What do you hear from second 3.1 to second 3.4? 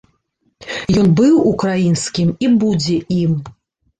ім.